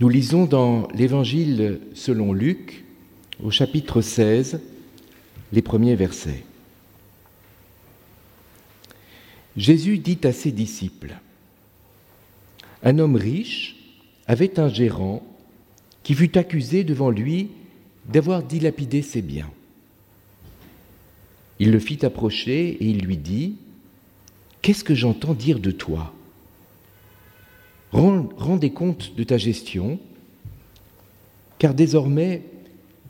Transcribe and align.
Nous 0.00 0.08
lisons 0.08 0.46
dans 0.46 0.88
l'Évangile 0.94 1.78
selon 1.92 2.32
Luc, 2.32 2.86
au 3.42 3.50
chapitre 3.50 4.00
16, 4.00 4.58
les 5.52 5.60
premiers 5.60 5.94
versets. 5.94 6.42
Jésus 9.58 9.98
dit 9.98 10.18
à 10.24 10.32
ses 10.32 10.52
disciples, 10.52 11.18
Un 12.82 12.98
homme 12.98 13.16
riche 13.16 13.76
avait 14.26 14.58
un 14.58 14.70
gérant 14.70 15.22
qui 16.02 16.14
fut 16.14 16.38
accusé 16.38 16.82
devant 16.82 17.10
lui 17.10 17.50
d'avoir 18.06 18.42
dilapidé 18.42 19.02
ses 19.02 19.20
biens. 19.20 19.50
Il 21.58 21.72
le 21.72 21.78
fit 21.78 22.06
approcher 22.06 22.70
et 22.70 22.86
il 22.86 23.00
lui 23.00 23.18
dit, 23.18 23.56
Qu'est-ce 24.62 24.82
que 24.82 24.94
j'entends 24.94 25.34
dire 25.34 25.58
de 25.58 25.72
toi? 25.72 26.14
Rendez 27.92 28.70
compte 28.70 29.14
de 29.16 29.24
ta 29.24 29.36
gestion, 29.36 29.98
car 31.58 31.74
désormais, 31.74 32.42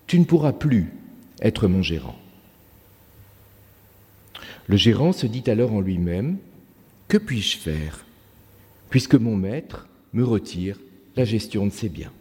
tu 0.07 0.19
ne 0.19 0.25
pourras 0.25 0.53
plus 0.53 0.93
être 1.41 1.69
mon 1.69 1.83
gérant. 1.83 2.19
Le 4.67 4.77
gérant 4.77 5.13
se 5.13 5.27
dit 5.27 5.49
alors 5.51 5.73
en 5.73 5.81
lui-même, 5.81 6.39
Que 7.09 7.19
puis-je 7.19 7.59
faire, 7.59 8.05
puisque 8.89 9.17
mon 9.17 9.37
maître 9.37 9.89
me 10.13 10.25
retire 10.25 10.79
la 11.17 11.25
gestion 11.25 11.67
de 11.67 11.73
ses 11.73 11.89
biens 11.89 12.13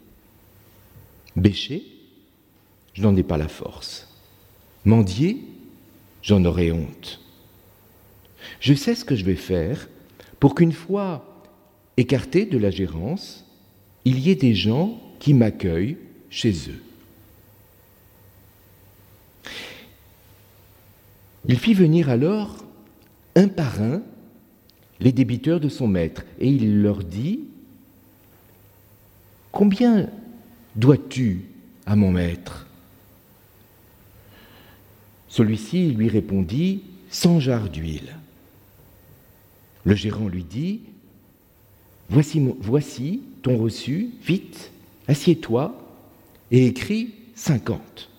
Bêcher 1.35 1.83
Je 2.93 3.03
n'en 3.03 3.15
ai 3.15 3.23
pas 3.23 3.37
la 3.37 3.47
force. 3.47 4.07
Mendier 4.85 5.43
J'en 6.21 6.43
aurai 6.43 6.71
honte. 6.71 7.21
Je 8.59 8.73
sais 8.73 8.95
ce 8.95 9.05
que 9.05 9.15
je 9.15 9.23
vais 9.23 9.35
faire 9.35 9.87
pour 10.39 10.53
qu'une 10.53 10.73
fois 10.73 11.28
écarté 11.99 12.45
de 12.45 12.57
la 12.57 12.71
gérance, 12.71 13.45
il 14.05 14.19
y 14.19 14.29
ait 14.29 14.35
des 14.35 14.55
gens 14.55 15.01
qui 15.19 15.33
m'accueillent 15.33 15.97
chez 16.29 16.53
eux. 16.69 16.81
Il 21.45 21.59
fit 21.59 21.73
venir 21.73 22.09
alors 22.09 22.63
un 23.35 23.49
par 23.49 23.81
un 23.81 24.01
les 25.01 25.11
débiteurs 25.11 25.59
de 25.59 25.69
son 25.69 25.87
maître, 25.87 26.23
et 26.39 26.47
il 26.47 26.81
leur 26.81 27.03
dit, 27.03 27.41
Combien 29.51 30.09
dois-tu 30.75 31.45
à 31.85 31.95
mon 31.95 32.11
maître? 32.11 32.67
Celui-ci 35.27 35.91
lui 35.91 36.07
répondit, 36.07 36.83
Cent 37.09 37.39
jarres 37.39 37.69
d'huile. 37.69 38.15
Le 39.83 39.95
gérant 39.95 40.27
lui 40.27 40.43
dit, 40.43 40.81
voici, 42.09 43.21
ton 43.41 43.57
reçu, 43.57 44.09
vite, 44.23 44.71
assieds-toi 45.07 45.75
et 46.51 46.65
écris 46.65 47.13
cinquante. 47.35 48.09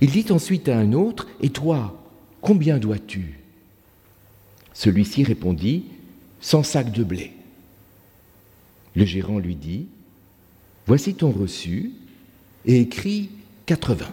Il 0.00 0.10
dit 0.10 0.26
ensuite 0.30 0.68
à 0.68 0.78
un 0.78 0.92
autre, 0.92 1.28
Et 1.40 1.50
toi, 1.50 2.02
combien 2.40 2.78
dois-tu? 2.78 3.38
Celui-ci 4.74 5.24
répondit, 5.24 5.84
Cent 6.40 6.62
sacs 6.62 6.92
de 6.92 7.04
blé. 7.04 7.32
Le 8.94 9.04
gérant 9.04 9.38
lui 9.38 9.54
dit, 9.54 9.86
Voici 10.86 11.14
ton 11.14 11.30
reçu, 11.30 11.92
et 12.66 12.80
écris 12.80 13.30
quatre-vingts. 13.66 14.12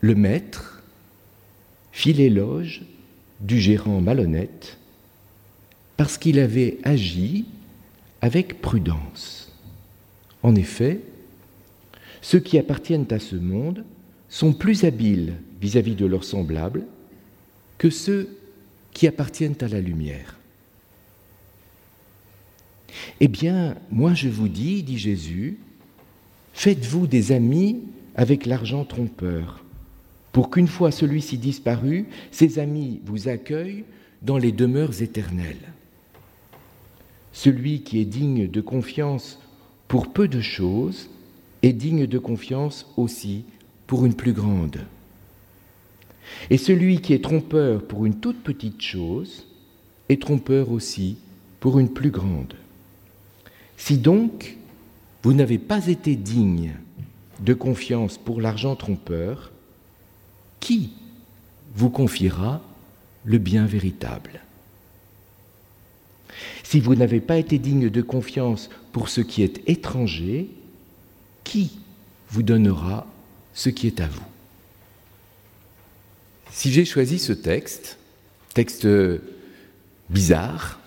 Le 0.00 0.14
maître 0.14 0.82
fit 1.92 2.12
l'éloge 2.12 2.82
du 3.40 3.60
gérant 3.60 4.00
malhonnête 4.00 4.78
parce 5.96 6.18
qu'il 6.18 6.38
avait 6.38 6.78
agi 6.84 7.46
avec 8.20 8.60
prudence. 8.60 9.52
En 10.42 10.54
effet, 10.54 11.00
ceux 12.20 12.40
qui 12.40 12.58
appartiennent 12.58 13.06
à 13.10 13.18
ce 13.18 13.36
monde 13.36 13.84
sont 14.28 14.52
plus 14.52 14.84
habiles 14.84 15.34
vis-à-vis 15.60 15.94
de 15.94 16.06
leurs 16.06 16.24
semblables 16.24 16.84
que 17.78 17.90
ceux 17.90 18.36
qui 18.92 19.06
appartiennent 19.06 19.56
à 19.60 19.68
la 19.68 19.80
lumière. 19.80 20.36
Eh 23.20 23.28
bien, 23.28 23.76
moi 23.90 24.14
je 24.14 24.28
vous 24.28 24.48
dis, 24.48 24.82
dit 24.82 24.98
Jésus, 24.98 25.58
faites-vous 26.54 27.06
des 27.06 27.32
amis 27.32 27.82
avec 28.14 28.46
l'argent 28.46 28.84
trompeur, 28.84 29.62
pour 30.36 30.50
qu'une 30.50 30.68
fois 30.68 30.90
celui-ci 30.90 31.38
disparu, 31.38 32.04
ses 32.30 32.58
amis 32.58 33.00
vous 33.06 33.28
accueillent 33.28 33.84
dans 34.20 34.36
les 34.36 34.52
demeures 34.52 35.00
éternelles. 35.00 35.72
Celui 37.32 37.80
qui 37.80 38.00
est 38.00 38.04
digne 38.04 38.46
de 38.46 38.60
confiance 38.60 39.38
pour 39.88 40.12
peu 40.12 40.28
de 40.28 40.42
choses 40.42 41.08
est 41.62 41.72
digne 41.72 42.06
de 42.06 42.18
confiance 42.18 42.86
aussi 42.98 43.46
pour 43.86 44.04
une 44.04 44.12
plus 44.12 44.34
grande. 44.34 44.80
Et 46.50 46.58
celui 46.58 47.00
qui 47.00 47.14
est 47.14 47.24
trompeur 47.24 47.82
pour 47.82 48.04
une 48.04 48.20
toute 48.20 48.42
petite 48.42 48.82
chose 48.82 49.46
est 50.10 50.20
trompeur 50.20 50.70
aussi 50.70 51.16
pour 51.60 51.78
une 51.78 51.94
plus 51.94 52.10
grande. 52.10 52.52
Si 53.78 53.96
donc 53.96 54.58
vous 55.22 55.32
n'avez 55.32 55.56
pas 55.56 55.86
été 55.86 56.14
digne 56.14 56.74
de 57.40 57.54
confiance 57.54 58.18
pour 58.18 58.42
l'argent 58.42 58.76
trompeur, 58.76 59.50
qui 60.66 60.90
vous 61.76 61.90
confiera 61.90 62.60
le 63.24 63.38
bien 63.38 63.66
véritable. 63.66 64.40
Si 66.64 66.80
vous 66.80 66.96
n'avez 66.96 67.20
pas 67.20 67.36
été 67.36 67.60
digne 67.60 67.88
de 67.88 68.02
confiance 68.02 68.68
pour 68.90 69.08
ce 69.08 69.20
qui 69.20 69.44
est 69.44 69.62
étranger, 69.68 70.50
qui 71.44 71.78
vous 72.30 72.42
donnera 72.42 73.06
ce 73.54 73.68
qui 73.68 73.86
est 73.86 74.00
à 74.00 74.08
vous? 74.08 74.26
Si 76.50 76.72
j'ai 76.72 76.84
choisi 76.84 77.20
ce 77.20 77.32
texte, 77.32 77.96
texte 78.52 78.88
bizarre, 80.10 80.80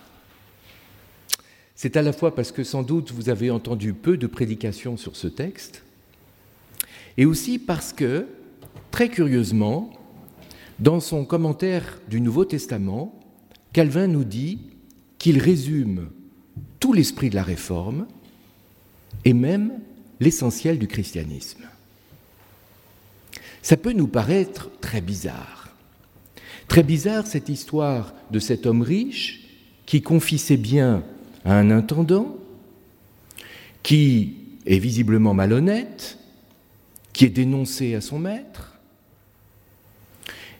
c'est 1.78 1.96
à 1.96 2.02
la 2.02 2.12
fois 2.12 2.36
parce 2.36 2.52
que 2.52 2.66
sans 2.66 2.84
doute 2.84 3.14
vous 3.14 3.30
avez 3.30 3.50
entendu 3.50 3.94
peu 3.94 4.18
de 4.18 4.28
prédications 4.28 4.98
sur 4.98 5.16
ce 5.16 5.28
texte, 5.28 5.84
et 7.16 7.24
aussi 7.24 7.60
parce 7.60 7.94
que, 7.94 8.28
très 8.92 9.10
curieusement, 9.10 9.92
dans 10.80 11.00
son 11.00 11.26
commentaire 11.26 12.00
du 12.10 12.22
Nouveau 12.22 12.46
Testament, 12.46 13.14
Calvin 13.74 14.08
nous 14.08 14.24
dit 14.24 14.60
qu'il 15.18 15.40
résume 15.40 16.10
tout 16.80 16.94
l'esprit 16.94 17.30
de 17.30 17.36
la 17.36 17.44
réforme 17.44 18.08
et 19.26 19.34
même 19.34 19.74
l'essentiel 20.20 20.80
du 20.80 20.88
christianisme. 20.88 21.64
Ça 23.62 23.78
peut 23.78 23.92
nous 23.92 24.08
paraître 24.08 24.70
très 24.80 25.02
bizarre. 25.02 25.76
Très 26.68 26.84
bizarre 26.84 27.28
cette 27.28 27.50
histoire 27.50 28.14
de 28.32 28.40
cet 28.40 28.66
homme 28.66 28.82
riche 28.82 29.48
qui 29.86 30.02
confie 30.02 30.38
ses 30.38 30.58
biens 30.58 31.04
à 31.44 31.56
un 31.56 31.72
intendant 31.72 32.38
qui 33.84 34.38
est 34.66 34.80
visiblement 34.80 35.34
malhonnête, 35.34 36.20
qui 37.12 37.26
est 37.26 37.30
dénoncé 37.30 37.96
à 37.96 38.02
son 38.02 38.20
maître, 38.20 38.79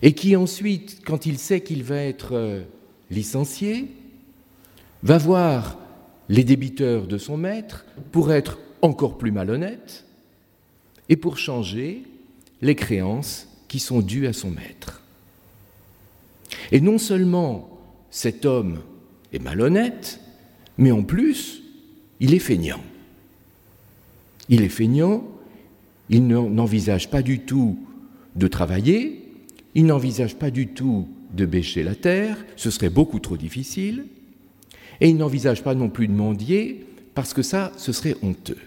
et 0.02 0.14
qui 0.14 0.36
ensuite, 0.36 1.02
quand 1.06 1.26
il 1.26 1.38
sait 1.38 1.62
qu'il 1.62 1.84
va 1.84 1.98
être 1.98 2.34
euh, 2.34 2.64
licencié, 3.10 3.88
va 5.04 5.18
voir 5.18 5.78
les 6.30 6.44
débiteurs 6.44 7.08
de 7.08 7.18
son 7.18 7.38
maître 7.38 7.86
pour 8.12 8.32
être 8.32 8.60
encore 8.82 9.18
plus 9.18 9.32
malhonnête 9.32 10.06
et 11.10 11.16
pour 11.16 11.38
changer 11.38 12.04
les 12.62 12.76
créances 12.76 13.48
qui 13.68 13.80
sont 13.80 14.02
dues 14.02 14.28
à 14.28 14.34
son 14.34 14.52
maître. 14.52 15.02
Et 16.72 16.82
non 16.82 16.98
seulement 16.98 17.70
cet 18.12 18.46
homme 18.46 18.80
est 19.34 19.40
malhonnête, 19.40 20.20
mais 20.78 20.92
en 20.92 21.04
plus, 21.04 21.64
il 22.20 22.34
est 22.34 22.40
feignant. 22.40 22.82
Il 24.50 24.62
est 24.62 24.70
feignant, 24.70 25.24
il 26.10 26.26
n'envisage 26.28 27.10
pas 27.10 27.22
du 27.22 27.40
tout 27.40 27.78
de 28.36 28.48
travailler, 28.48 29.19
il 29.76 29.86
n'envisage 29.86 30.36
pas 30.36 30.52
du 30.52 30.68
tout 30.68 31.08
de 31.34 31.46
bêcher 31.46 31.84
la 31.84 31.96
terre, 31.96 32.38
ce 32.56 32.72
serait 32.72 32.90
beaucoup 32.90 33.20
trop 33.20 33.38
difficile, 33.38 34.06
et 35.02 35.10
il 35.10 35.18
n'envisage 35.18 35.64
pas 35.64 35.76
non 35.76 35.90
plus 35.90 36.08
de 36.08 36.14
mendier, 36.14 36.86
parce 37.14 37.34
que 37.34 37.42
ça, 37.42 37.72
ce 37.78 37.92
serait 37.92 38.16
honteux. 38.22 38.58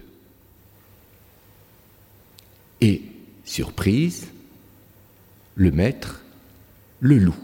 Et, 2.81 3.03
surprise, 3.45 4.29
le 5.55 5.71
maître 5.71 6.25
le 7.01 7.19
loue. 7.19 7.37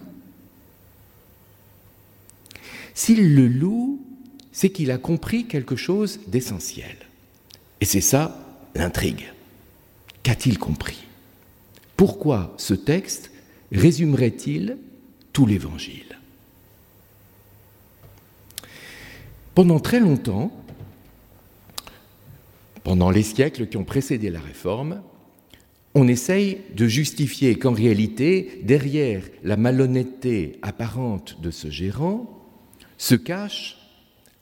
S'il 2.94 3.34
le 3.34 3.46
loue, 3.46 4.00
c'est 4.52 4.70
qu'il 4.70 4.90
a 4.90 4.98
compris 4.98 5.46
quelque 5.46 5.76
chose 5.76 6.20
d'essentiel. 6.26 6.96
Et 7.80 7.84
c'est 7.84 8.00
ça 8.00 8.44
l'intrigue. 8.74 9.32
Qu'a-t-il 10.22 10.58
compris? 10.58 11.04
Pourquoi 11.96 12.54
ce 12.58 12.74
texte 12.74 13.30
résumerait-il 13.72 14.78
tout 15.32 15.46
l'Évangile? 15.46 16.18
Pendant 19.54 19.80
très 19.80 20.00
longtemps, 20.00 20.52
pendant 22.84 23.10
les 23.10 23.22
siècles 23.22 23.66
qui 23.66 23.76
ont 23.76 23.84
précédé 23.84 24.30
la 24.30 24.40
réforme, 24.40 25.02
on 25.94 26.06
essaye 26.06 26.58
de 26.76 26.86
justifier 26.86 27.58
qu'en 27.58 27.72
réalité, 27.72 28.60
derrière 28.62 29.22
la 29.42 29.56
malhonnêteté 29.56 30.58
apparente 30.62 31.40
de 31.40 31.50
ce 31.50 31.70
gérant, 31.70 32.46
se 32.98 33.14
cache 33.14 33.78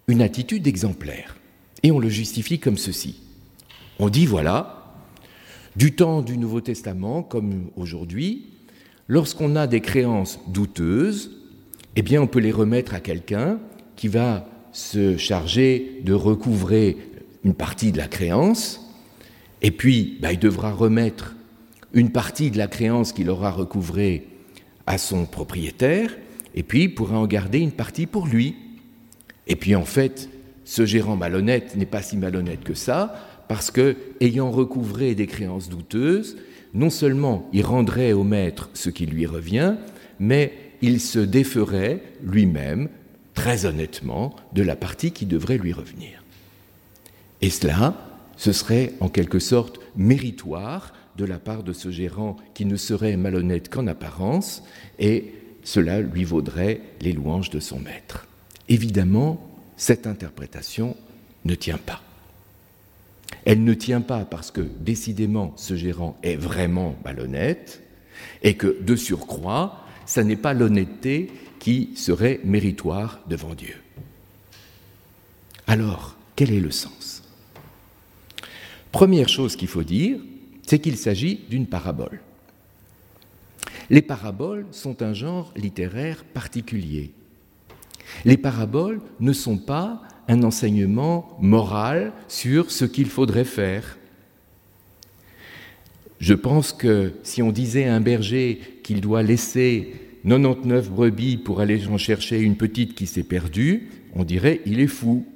une 0.06 0.23
attitude 0.23 0.67
exemplaire. 0.67 1.37
Et 1.82 1.90
on 1.90 1.99
le 1.99 2.08
justifie 2.08 2.58
comme 2.58 2.78
ceci. 2.78 3.20
On 3.99 4.08
dit, 4.08 4.26
voilà, 4.26 4.94
du 5.76 5.94
temps 5.94 6.23
du 6.23 6.37
Nouveau 6.37 6.61
Testament 6.61 7.23
comme 7.23 7.70
aujourd'hui, 7.76 8.50
lorsqu'on 9.08 9.56
a 9.56 9.67
des 9.67 9.81
créances 9.81 10.41
douteuses, 10.49 11.31
eh 11.97 12.03
bien 12.03 12.23
on 12.23 12.26
peut 12.26 12.41
les 12.41 12.53
remettre 12.53 12.94
à 12.94 13.00
quelqu'un 13.00 13.58
qui 13.97 14.08
va 14.08 14.49
se 14.73 15.17
charger 15.17 16.00
de 16.05 16.12
recouvrer 16.12 16.97
une 17.44 17.55
partie 17.55 17.93
de 17.93 17.99
la 17.99 18.08
créance, 18.08 18.81
et 19.62 19.70
puis 19.70 20.19
bah, 20.20 20.32
il 20.32 20.38
devra 20.38 20.73
remettre 20.73 21.35
une 21.94 22.11
partie 22.11 22.50
de 22.50 22.58
la 22.58 22.67
créance 22.67 23.12
qu'il 23.12 23.31
aura 23.31 23.50
recouvrée 23.50 24.26
à 24.87 24.99
son 24.99 25.25
propriétaire, 25.25 26.14
et 26.55 26.62
puis 26.62 26.85
il 26.85 26.94
pourra 26.94 27.19
en 27.19 27.26
garder 27.26 27.59
une 27.59 27.73
partie 27.73 28.06
pour 28.06 28.26
lui. 28.26 28.56
Et 29.47 29.56
puis 29.56 29.75
en 29.75 29.85
fait, 29.85 30.29
ce 30.64 30.85
gérant 30.85 31.17
malhonnête 31.17 31.76
n'est 31.76 31.87
pas 31.87 32.02
si 32.02 32.17
malhonnête 32.17 32.64
que 32.64 32.75
ça, 32.75 33.14
parce 33.49 33.70
que, 33.70 33.97
ayant 34.20 34.50
recouvré 34.50 35.14
des 35.14 35.26
créances 35.26 35.69
douteuses, 35.69 36.37
non 36.76 36.90
seulement 36.90 37.49
il 37.52 37.64
rendrait 37.64 38.12
au 38.12 38.23
maître 38.23 38.70
ce 38.75 38.90
qui 38.90 39.06
lui 39.06 39.26
revient, 39.26 39.75
mais 40.20 40.52
il 40.82 41.00
se 41.00 41.19
déferait 41.19 42.02
lui-même, 42.23 42.88
très 43.34 43.67
honnêtement, 43.67 44.37
de 44.52 44.62
la 44.62 44.76
partie 44.76 45.11
qui 45.11 45.26
devrait 45.26 45.58
lui 45.58 45.73
revenir. 45.73 46.23
Et 47.40 47.50
cela, 47.50 47.94
ce 48.37 48.52
serait 48.52 48.93
en 49.00 49.08
quelque 49.08 49.38
sorte 49.38 49.81
méritoire 49.96 50.93
de 51.17 51.25
la 51.25 51.38
part 51.38 51.62
de 51.62 51.73
ce 51.73 51.90
gérant 51.90 52.37
qui 52.55 52.67
ne 52.67 52.76
serait 52.76 53.17
malhonnête 53.17 53.70
qu'en 53.70 53.87
apparence, 53.87 54.62
et 54.99 55.32
cela 55.64 56.00
lui 56.00 56.25
vaudrait 56.25 56.81
les 57.00 57.12
louanges 57.12 57.50
de 57.50 57.61
son 57.61 57.81
maître. 57.81 58.26
Évidemment, 58.69 59.40
cette 59.78 60.06
interprétation 60.06 60.94
ne 61.44 61.55
tient 61.55 61.78
pas. 61.78 62.02
Elle 63.46 63.62
ne 63.62 63.75
tient 63.75 64.00
pas 64.00 64.25
parce 64.25 64.50
que 64.50 64.60
décidément 64.60 65.54
ce 65.56 65.76
gérant 65.76 66.19
est 66.25 66.34
vraiment 66.34 66.96
malhonnête 67.04 67.81
et 68.43 68.56
que 68.56 68.82
de 68.82 68.96
surcroît, 68.96 69.84
ça 70.04 70.25
n'est 70.25 70.37
pas 70.37 70.52
l'honnêteté 70.52 71.31
qui 71.60 71.90
serait 71.94 72.40
méritoire 72.44 73.20
devant 73.28 73.54
Dieu. 73.54 73.76
Alors, 75.69 76.16
quel 76.34 76.52
est 76.52 76.60
le 76.60 76.72
sens? 76.72 77.22
Première 78.90 79.28
chose 79.28 79.54
qu'il 79.54 79.69
faut 79.69 79.84
dire, 79.84 80.19
c'est 80.66 80.81
qu'il 80.81 80.96
s'agit 80.96 81.44
d'une 81.49 81.66
parabole. 81.66 82.20
Les 83.90 84.02
paraboles 84.02 84.66
sont 84.72 85.02
un 85.02 85.12
genre 85.12 85.52
littéraire 85.56 86.25
particulier. 86.25 87.12
Les 88.25 88.37
paraboles 88.37 89.00
ne 89.20 89.32
sont 89.32 89.58
pas 89.58 90.02
un 90.28 90.43
enseignement 90.43 91.37
moral 91.40 92.12
sur 92.28 92.70
ce 92.70 92.84
qu'il 92.84 93.06
faudrait 93.06 93.44
faire. 93.44 93.99
Je 96.19 96.34
pense 96.34 96.73
que 96.73 97.12
si 97.23 97.43
on 97.43 97.52
disait 97.52 97.84
à 97.84 97.94
un 97.94 98.00
berger 98.00 98.61
qu'il 98.82 99.00
doit 99.00 99.23
laisser 99.23 99.93
99 100.25 100.90
brebis 100.90 101.37
pour 101.37 101.61
aller 101.61 101.87
en 101.87 101.99
chercher 101.99 102.40
une 102.40 102.56
petite 102.56 102.94
qui 102.94 103.06
s'est 103.06 103.23
perdue, 103.23 103.88
on 104.14 104.25
dirait 104.25 104.61
il 104.67 104.81
est 104.81 104.87
fou. 104.87 105.26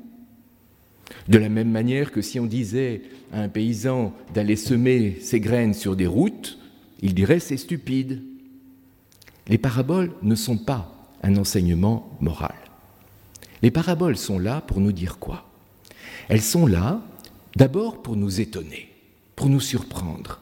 De 1.29 1.39
la 1.39 1.49
même 1.49 1.71
manière 1.71 2.11
que 2.13 2.23
si 2.23 2.41
on 2.41 2.47
disait 2.47 3.03
à 3.33 3.43
un 3.43 3.49
paysan 3.49 4.15
d'aller 4.35 4.57
semer 4.57 5.19
ses 5.21 5.39
graines 5.39 5.75
sur 5.75 5.97
des 5.97 6.07
routes, 6.07 6.59
il 7.03 7.15
dirait 7.15 7.41
c'est 7.41 7.57
stupide. 7.57 8.23
Les 9.49 9.59
paraboles 9.59 10.13
ne 10.23 10.35
sont 10.35 10.59
pas 10.59 11.09
un 11.23 11.37
enseignement 11.37 12.17
moral. 12.21 12.70
Les 13.63 13.71
paraboles 13.71 14.17
sont 14.17 14.39
là 14.39 14.61
pour 14.61 14.81
nous 14.81 14.93
dire 14.93 15.19
quoi? 15.19 15.47
Elles 16.29 16.43
sont 16.43 16.67
là 16.67 17.01
d'abord 17.57 18.03
pour 18.03 18.17
nous 18.17 18.41
étonner, 18.41 18.91
pour 19.37 19.49
nous 19.49 19.61
surprendre. 19.61 20.41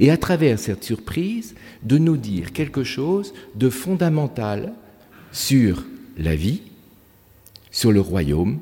Et 0.00 0.10
à 0.10 0.16
travers 0.16 0.58
cette 0.58 0.82
surprise, 0.82 1.54
de 1.82 1.98
nous 1.98 2.16
dire 2.16 2.52
quelque 2.52 2.84
chose 2.84 3.34
de 3.54 3.68
fondamental 3.68 4.72
sur 5.32 5.84
la 6.16 6.34
vie, 6.34 6.62
sur 7.70 7.92
le 7.92 8.00
royaume, 8.00 8.60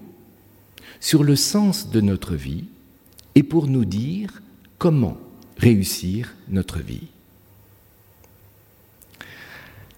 sur 1.01 1.23
le 1.23 1.37
sens 1.37 1.91
de 1.91 2.01
notre 2.01 2.35
vie 2.35 2.65
et 3.35 3.43
pour 3.43 3.67
nous 3.67 3.85
dire 3.85 4.43
comment 4.79 5.17
réussir 5.59 6.35
notre 6.49 6.81
vie. 6.81 7.09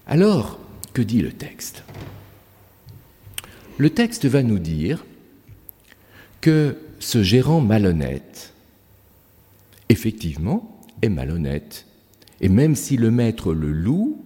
Alors, 0.07 0.59
que 0.93 1.01
dit 1.01 1.21
le 1.21 1.31
texte? 1.31 1.83
Le 3.77 3.89
texte 3.89 4.25
va 4.25 4.41
nous 4.41 4.59
dire 4.59 5.05
que 6.39 6.77
ce 6.99 7.23
gérant 7.23 7.59
malhonnête, 7.59 8.53
effectivement, 9.89 10.81
est 11.01 11.09
malhonnête. 11.09 11.85
Et 12.39 12.47
même 12.47 12.75
si 12.75 12.95
le 12.95 13.11
maître 13.11 13.53
le 13.53 13.71
loue, 13.71 14.23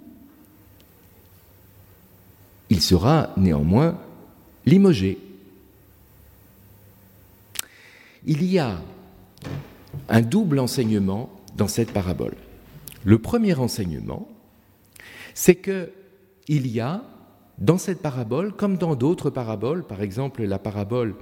il 2.70 2.82
sera 2.82 3.34
néanmoins 3.38 4.00
limogé. 4.68 5.18
Il 8.26 8.44
y 8.44 8.60
a 8.60 8.80
un 10.10 10.22
double 10.22 10.60
enseignement 10.60 11.32
dans 11.56 11.68
cette 11.68 11.92
parabole. 11.92 12.36
Le 13.04 13.18
premier 13.18 13.56
enseignement, 13.56 14.30
c'est 15.34 15.56
que 15.56 15.92
il 16.48 16.68
y 16.68 16.80
a 16.80 17.04
dans 17.60 17.78
cette 17.78 18.02
parabole, 18.02 18.54
comme 18.54 18.78
dans 18.78 18.96
d'autres 18.96 19.30
paraboles, 19.30 19.86
par 19.86 20.02
exemple 20.02 20.44
la 20.44 20.60
parabole 20.60 21.16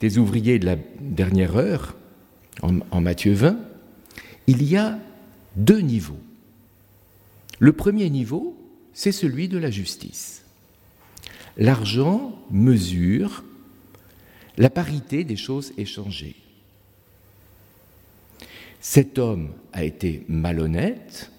des 0.00 0.18
ouvriers 0.18 0.58
de 0.58 0.66
la 0.66 0.76
dernière 1.00 1.56
heure 1.56 1.94
en, 2.62 3.00
Matthieu 3.00 3.34
20, 3.34 3.58
il 4.46 4.62
y 4.62 4.76
a 4.76 4.98
deux 5.56 5.80
niveaux. 5.80 6.20
Le 7.58 7.72
premier 7.72 8.08
niveau, 8.10 8.56
c'est 8.92 9.12
celui 9.12 9.48
de 9.48 9.58
la 9.58 9.70
justice. 9.70 10.44
L'argent 11.56 12.38
mesure 12.50 13.44
la 14.56 14.70
parité 14.70 15.24
des 15.24 15.36
choses 15.36 15.72
échangées. 15.76 16.36
Cet 18.80 19.18
homme 19.18 19.50
a 19.72 19.84
été 19.84 20.24
malhonnête, 20.28 21.30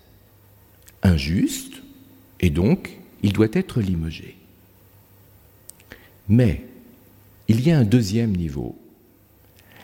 injuste, 1.03 1.81
et 2.41 2.49
donc 2.49 2.97
il 3.23 3.33
doit 3.33 3.47
être 3.53 3.81
limogé. 3.81 4.37
Mais 6.27 6.65
il 7.47 7.61
y 7.61 7.71
a 7.71 7.77
un 7.77 7.83
deuxième 7.83 8.35
niveau. 8.35 8.77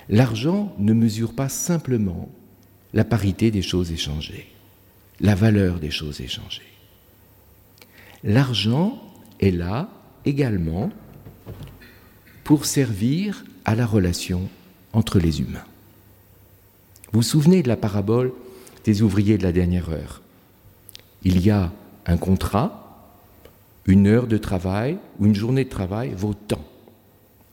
L'argent 0.10 0.74
ne 0.80 0.94
mesure 0.94 1.34
pas 1.34 1.50
simplement 1.50 2.30
la 2.94 3.04
parité 3.04 3.52
des 3.52 3.62
choses 3.62 3.92
échangées, 3.92 4.48
la 5.20 5.36
valeur 5.36 5.80
des 5.80 5.92
choses 5.92 6.22
échangées. 6.22 6.62
L'argent 8.24 9.02
est 9.40 9.52
là 9.52 9.90
également 10.26 10.92
pour 12.44 12.66
servir 12.66 13.46
à 13.66 13.76
la 13.76 13.86
relation 13.86 14.50
entre 14.94 15.20
les 15.20 15.42
humains. 15.42 15.64
Vous 17.12 17.20
vous 17.20 17.24
souvenez 17.24 17.64
de 17.64 17.68
la 17.68 17.78
parabole 17.78 18.34
des 18.84 19.02
ouvriers 19.02 19.38
de 19.38 19.44
la 19.44 19.52
dernière 19.52 19.90
heure? 19.90 20.22
Il 21.24 21.42
y 21.42 21.52
a 21.52 21.72
un 22.06 22.18
contrat, 22.18 22.81
une 23.86 24.08
heure 24.08 24.28
de 24.28 24.38
travail 24.38 24.98
ou 25.20 25.26
une 25.26 25.36
journée 25.36 25.64
de 25.64 25.70
travail 25.70 26.14
vaut 26.16 26.34
tant. 26.34 26.64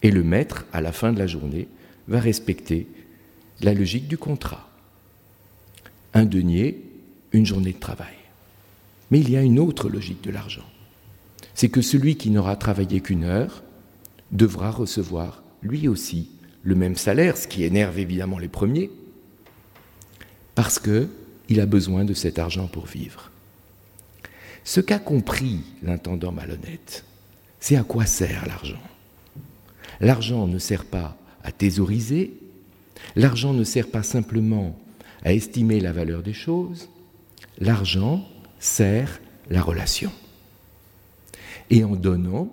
Et 0.03 0.11
le 0.11 0.23
maître, 0.23 0.67
à 0.73 0.81
la 0.81 0.93
fin 0.93 1.13
de 1.13 1.19
la 1.19 1.27
journée, 1.27 1.69
va 2.07 2.21
respecter 2.21 2.87
la 3.61 3.75
logique 3.75 4.09
du 4.09 4.19
contrat. 4.19 4.69
Un 6.15 6.25
denier, 6.25 6.83
une 7.33 7.47
journée 7.47 7.73
de 7.73 7.79
travail. 7.79 8.15
Mais 9.11 9.21
il 9.21 9.31
y 9.31 9.37
a 9.37 9.43
une 9.43 9.59
autre 9.59 9.89
logique 9.89 10.23
de 10.23 10.31
l'argent. 10.31 10.69
C'est 11.55 11.69
que 11.69 11.83
celui 11.83 12.17
qui 12.17 12.31
n'aura 12.31 12.57
travaillé 12.57 13.01
qu'une 13.01 13.25
heure 13.25 13.63
devra 14.31 14.71
recevoir 14.71 15.43
lui 15.63 15.89
aussi 15.89 16.31
le 16.63 16.75
même 16.75 16.97
salaire, 16.97 17.37
ce 17.37 17.49
qui 17.49 17.65
énerve 17.65 17.99
évidemment 17.99 18.39
les 18.39 18.49
premiers, 18.49 18.91
parce 20.55 20.79
qu'il 20.79 21.61
a 21.61 21.67
besoin 21.67 22.05
de 22.05 22.15
cet 22.15 22.39
argent 22.39 22.67
pour 22.67 22.87
vivre. 22.87 23.31
Ce 24.69 24.83
qu'a 24.83 24.99
compris 24.99 25.61
l'intendant 25.83 26.31
malhonnête, 26.31 27.03
c'est 27.59 27.77
à 27.77 27.85
quoi 27.85 28.05
sert 28.05 28.47
l'argent. 28.47 28.83
L'argent 29.99 30.47
ne 30.47 30.59
sert 30.59 30.85
pas 30.85 31.17
à 31.43 31.53
thésauriser, 31.53 32.35
l'argent 33.17 33.55
ne 33.55 33.65
sert 33.65 33.91
pas 33.91 34.03
simplement 34.03 34.79
à 35.25 35.33
estimer 35.33 35.81
la 35.81 35.93
valeur 35.93 36.23
des 36.23 36.35
choses, 36.35 36.91
l'argent 37.59 38.29
sert 38.61 39.23
la 39.49 39.63
relation. 39.63 40.13
Et 41.71 41.83
en 41.83 41.97
donnant, 41.97 42.51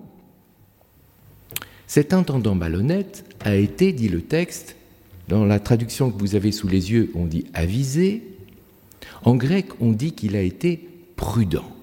Cet 1.85 2.13
intendant 2.13 2.55
malhonnête 2.55 3.25
a 3.41 3.55
été, 3.55 3.91
dit 3.91 4.07
le 4.07 4.21
texte, 4.21 4.77
dans 5.27 5.43
la 5.43 5.59
traduction 5.59 6.11
que 6.11 6.19
vous 6.19 6.35
avez 6.35 6.53
sous 6.53 6.69
les 6.69 6.93
yeux, 6.93 7.11
on 7.13 7.25
dit 7.25 7.45
avisé. 7.53 8.23
En 9.23 9.35
grec, 9.35 9.67
on 9.81 9.91
dit 9.91 10.13
qu'il 10.13 10.37
a 10.37 10.41
été 10.41 10.87
prudent. 11.17 11.74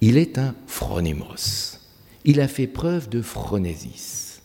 Il 0.00 0.18
est 0.18 0.38
un 0.38 0.54
phronémos. 0.66 1.80
Il 2.24 2.40
a 2.40 2.48
fait 2.48 2.66
preuve 2.66 3.08
de 3.08 3.22
phronésis. 3.22 4.42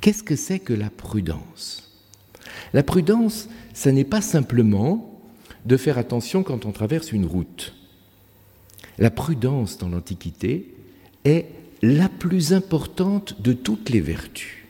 Qu'est-ce 0.00 0.22
que 0.22 0.36
c'est 0.36 0.58
que 0.58 0.72
la 0.72 0.90
prudence? 0.90 1.92
La 2.72 2.82
prudence, 2.82 3.48
ce 3.72 3.88
n'est 3.88 4.04
pas 4.04 4.20
simplement 4.20 5.20
de 5.64 5.76
faire 5.76 5.98
attention 5.98 6.42
quand 6.42 6.66
on 6.66 6.72
traverse 6.72 7.12
une 7.12 7.26
route. 7.26 7.74
La 8.98 9.10
prudence 9.10 9.78
dans 9.78 9.88
l'Antiquité 9.88 10.74
est 11.24 11.46
la 11.82 12.08
plus 12.08 12.52
importante 12.52 13.40
de 13.40 13.52
toutes 13.52 13.90
les 13.90 14.00
vertus. 14.00 14.64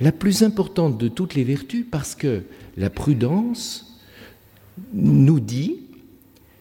La 0.00 0.12
plus 0.12 0.42
importante 0.42 0.98
de 0.98 1.08
toutes 1.08 1.34
les 1.34 1.44
vertus 1.44 1.84
parce 1.90 2.14
que 2.14 2.44
la 2.76 2.90
prudence 2.90 3.98
nous 4.94 5.40
dit 5.40 5.80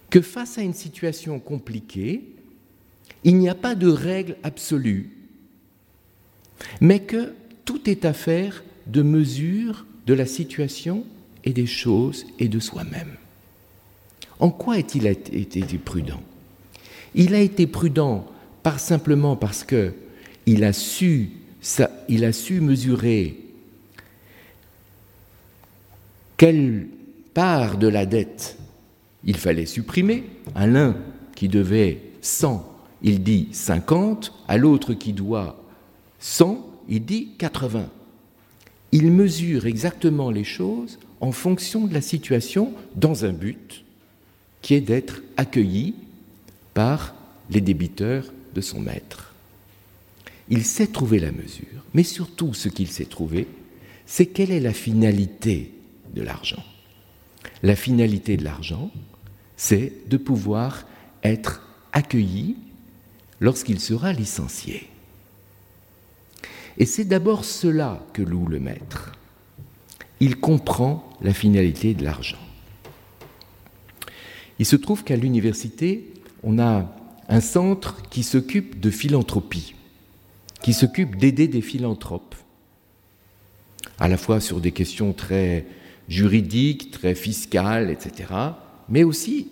que 0.10 0.22
face 0.22 0.58
à 0.58 0.62
une 0.62 0.74
situation 0.74 1.40
compliquée, 1.40 2.24
il 3.24 3.38
n'y 3.38 3.50
a 3.50 3.56
pas 3.56 3.76
de 3.76 3.88
règle 3.88 4.38
absolue, 4.44 5.10
mais 6.82 7.00
que 7.02 7.34
tout 7.66 7.90
est 7.90 8.06
affaire 8.06 8.64
de 8.88 9.02
mesure 9.02 9.86
de 10.08 10.14
la 10.14 10.26
situation 10.26 11.06
et 11.44 11.54
des 11.54 11.68
choses 11.68 12.26
et 12.40 12.48
de 12.48 12.60
soi-même. 12.60 13.16
En 14.40 14.50
quoi 14.50 14.76
a-t-il 14.76 15.06
été 15.06 15.78
prudent? 15.78 16.24
Il 17.14 17.36
a 17.36 17.42
été 17.42 17.68
prudent 17.68 18.26
par 18.64 18.80
simplement 18.80 19.36
parce 19.36 19.64
que 19.64 19.94
il 20.46 20.64
a 20.64 20.74
su, 20.74 21.32
il 22.08 22.26
a 22.26 22.34
su 22.34 22.62
mesurer 22.62 23.38
quelle 26.38 26.88
part 27.34 27.78
de 27.78 27.88
la 27.88 28.06
dette 28.06 28.58
il 29.24 29.38
fallait 29.38 29.66
supprimer. 29.66 30.24
À 30.56 30.68
l'un 30.68 30.96
qui 31.36 31.48
devait 31.48 32.02
100, 32.22 32.66
il 33.02 33.24
dit 33.24 33.50
50, 33.52 34.34
à 34.48 34.58
l'autre 34.58 34.94
qui 34.94 35.14
doit 35.14 35.64
100, 36.20 36.66
il 36.88 37.06
dit 37.06 37.30
80. 37.38 37.90
Il 38.92 39.12
mesure 39.12 39.66
exactement 39.66 40.32
les 40.32 40.44
choses 40.44 41.00
en 41.22 41.32
fonction 41.32 41.86
de 41.86 41.94
la 41.94 42.02
situation 42.02 42.74
dans 42.96 43.26
un 43.26 43.34
but 43.34 43.84
qui 44.62 44.74
est 44.74 44.82
d'être 44.82 45.22
accueilli 45.38 45.96
par 46.74 47.14
les 47.50 47.62
débiteurs 47.62 48.34
de 48.54 48.62
son 48.62 48.80
maître. 48.80 49.34
Il 50.50 50.66
sait 50.66 50.88
trouver 50.88 51.20
la 51.20 51.32
mesure, 51.32 51.84
mais 51.94 52.04
surtout 52.04 52.54
ce 52.54 52.70
qu'il 52.70 52.88
sait 52.88 53.06
trouver, 53.06 53.48
c'est 54.06 54.26
quelle 54.26 54.52
est 54.52 54.60
la 54.60 54.74
finalité 54.74 55.72
de 56.16 56.24
l'argent. 56.24 56.64
La 57.64 57.76
finalité 57.76 58.38
de 58.38 58.44
l'argent, 58.44 58.92
c'est 59.58 59.94
de 60.08 60.18
pouvoir 60.18 60.86
être 61.24 61.62
accueilli 61.92 62.56
lorsqu'il 63.40 63.80
sera 63.80 64.14
licencié. 64.14 64.90
Et 66.78 66.86
c'est 66.86 67.06
d'abord 67.06 67.44
cela 67.44 68.06
que 68.14 68.22
loue 68.22 68.48
le 68.48 68.60
maître. 68.60 69.12
Il 70.22 70.38
comprend 70.40 71.10
la 71.22 71.34
finalité 71.34 71.94
de 71.94 72.04
l'argent. 72.04 72.38
Il 74.60 74.66
se 74.66 74.76
trouve 74.76 75.04
qu'à 75.04 75.16
l'université, 75.16 76.06
on 76.44 76.60
a 76.60 76.90
un 77.28 77.42
centre 77.42 78.02
qui 78.10 78.24
s'occupe 78.24 78.80
de 78.80 78.90
philanthropie, 78.90 79.76
qui 80.62 80.74
s'occupe 80.74 81.18
d'aider 81.18 81.48
des 81.48 81.62
philanthropes, 81.62 82.36
à 84.00 84.08
la 84.08 84.18
fois 84.18 84.40
sur 84.40 84.60
des 84.60 84.72
questions 84.72 85.14
très 85.14 85.66
juridiques, 86.10 86.92
très 86.92 87.16
fiscales, 87.16 87.90
etc., 87.90 88.34
mais 88.90 89.04
aussi 89.04 89.48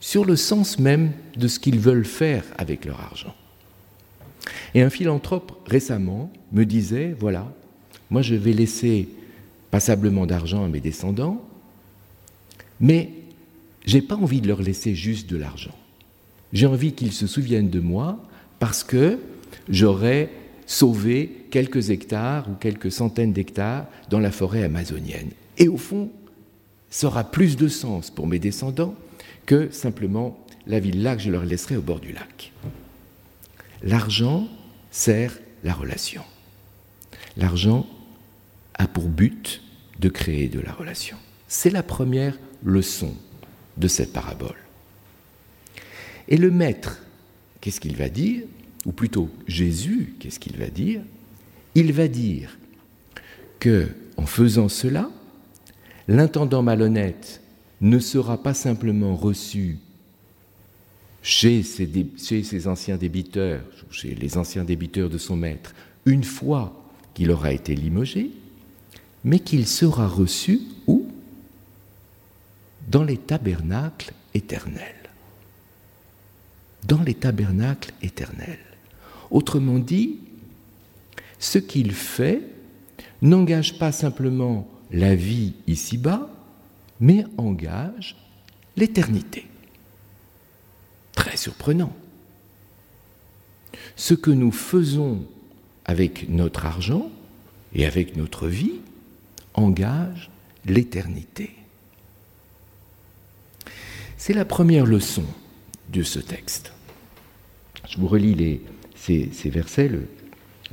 sur 0.00 0.24
le 0.24 0.34
sens 0.34 0.78
même 0.78 1.12
de 1.36 1.46
ce 1.46 1.60
qu'ils 1.60 1.78
veulent 1.78 2.06
faire 2.06 2.44
avec 2.56 2.86
leur 2.86 3.00
argent. 3.00 3.34
Et 4.74 4.80
un 4.82 4.90
philanthrope 4.90 5.68
récemment 5.68 6.32
me 6.52 6.64
disait, 6.64 7.14
voilà, 7.18 7.52
moi 8.08 8.22
je 8.22 8.34
vais 8.34 8.54
laisser 8.54 9.08
passablement 9.70 10.26
d'argent 10.26 10.64
à 10.64 10.68
mes 10.68 10.80
descendants, 10.80 11.44
mais 12.80 13.10
j'ai 13.84 14.00
pas 14.00 14.16
envie 14.16 14.40
de 14.40 14.48
leur 14.48 14.62
laisser 14.62 14.94
juste 14.94 15.28
de 15.28 15.36
l'argent. 15.36 15.74
J'ai 16.52 16.66
envie 16.66 16.92
qu'ils 16.92 17.12
se 17.12 17.26
souviennent 17.26 17.70
de 17.70 17.80
moi 17.80 18.18
parce 18.58 18.82
que 18.82 19.18
j'aurais 19.68 20.30
sauvé 20.66 21.44
quelques 21.50 21.90
hectares 21.90 22.48
ou 22.48 22.54
quelques 22.54 22.90
centaines 22.90 23.32
d'hectares 23.32 23.86
dans 24.08 24.20
la 24.20 24.30
forêt 24.30 24.62
amazonienne. 24.62 25.30
Et 25.60 25.68
au 25.68 25.76
fond, 25.76 26.10
ça 26.88 27.06
aura 27.06 27.22
plus 27.22 27.56
de 27.56 27.68
sens 27.68 28.10
pour 28.10 28.26
mes 28.26 28.40
descendants 28.40 28.96
que 29.46 29.70
simplement 29.70 30.44
la 30.66 30.80
villa 30.80 31.14
que 31.14 31.22
je 31.22 31.30
leur 31.30 31.44
laisserai 31.44 31.76
au 31.76 31.82
bord 31.82 32.00
du 32.00 32.12
lac. 32.12 32.52
L'argent 33.82 34.48
sert 34.90 35.38
la 35.62 35.74
relation. 35.74 36.22
L'argent 37.36 37.86
a 38.74 38.88
pour 38.88 39.04
but 39.04 39.62
de 39.98 40.08
créer 40.08 40.48
de 40.48 40.60
la 40.60 40.72
relation. 40.72 41.16
C'est 41.46 41.70
la 41.70 41.82
première 41.82 42.38
leçon 42.64 43.14
de 43.76 43.86
cette 43.86 44.12
parabole. 44.12 44.56
Et 46.28 46.36
le 46.36 46.50
maître, 46.50 47.02
qu'est-ce 47.60 47.80
qu'il 47.80 47.96
va 47.96 48.08
dire? 48.08 48.44
Ou 48.86 48.92
plutôt 48.92 49.28
Jésus, 49.46 50.14
qu'est-ce 50.18 50.40
qu'il 50.40 50.56
va 50.56 50.68
dire? 50.68 51.02
Il 51.74 51.92
va 51.92 52.08
dire 52.08 52.56
que 53.58 53.88
en 54.16 54.26
faisant 54.26 54.68
cela, 54.68 55.10
l'intendant 56.08 56.62
malhonnête 56.62 57.40
ne 57.80 57.98
sera 57.98 58.42
pas 58.42 58.54
simplement 58.54 59.16
reçu 59.16 59.78
chez 61.22 61.62
ses, 61.62 62.66
anciens 62.66 62.96
débiteurs, 62.96 63.62
chez 63.90 64.14
les 64.14 64.38
anciens 64.38 64.64
débiteurs 64.64 65.10
de 65.10 65.18
son 65.18 65.36
maître, 65.36 65.74
une 66.06 66.24
fois 66.24 66.82
qu'il 67.14 67.30
aura 67.30 67.52
été 67.52 67.74
limogé, 67.74 68.30
mais 69.24 69.38
qu'il 69.38 69.66
sera 69.66 70.06
reçu 70.06 70.60
où? 70.86 71.06
Dans 72.88 73.04
les 73.04 73.18
tabernacles 73.18 74.14
éternels. 74.34 75.10
Dans 76.86 77.02
les 77.02 77.14
tabernacles 77.14 77.92
éternels. 78.02 78.58
Autrement 79.30 79.78
dit, 79.78 80.18
ce 81.38 81.58
qu'il 81.58 81.92
fait 81.92 82.42
n'engage 83.22 83.78
pas 83.78 83.92
simplement 83.92 84.66
la 84.92 85.14
vie 85.14 85.54
ici-bas, 85.66 86.28
mais 87.00 87.24
engage 87.38 88.16
l'éternité. 88.76 89.46
Très 91.12 91.36
surprenant. 91.36 91.92
Ce 93.96 94.14
que 94.14 94.30
nous 94.30 94.52
faisons 94.52 95.24
avec 95.84 96.28
notre 96.28 96.66
argent 96.66 97.10
et 97.74 97.86
avec 97.86 98.16
notre 98.16 98.48
vie 98.48 98.80
engage 99.54 100.30
l'éternité. 100.66 101.50
C'est 104.16 104.34
la 104.34 104.44
première 104.44 104.86
leçon 104.86 105.24
de 105.92 106.02
ce 106.02 106.18
texte. 106.18 106.72
Je 107.88 107.98
vous 107.98 108.06
relis 108.06 108.60
ces, 108.94 109.30
ces, 109.32 109.50
versets, 109.50 109.88
le 109.88 110.06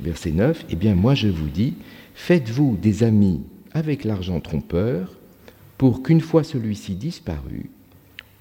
verset 0.00 0.32
9. 0.32 0.66
Eh 0.70 0.76
bien, 0.76 0.94
moi 0.94 1.14
je 1.14 1.28
vous 1.28 1.48
dis, 1.48 1.74
faites-vous 2.14 2.76
des 2.76 3.02
amis 3.02 3.40
avec 3.72 4.04
l'argent 4.04 4.40
trompeur, 4.40 5.14
pour 5.76 6.02
qu'une 6.02 6.20
fois 6.20 6.44
celui-ci 6.44 6.94
disparu, 6.94 7.70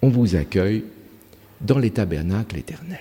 on 0.02 0.10
vous 0.10 0.36
accueille 0.36 0.84
dans 1.62 1.80
les 1.80 1.92
tabernacles 1.92 2.58
éternels. 2.58 3.00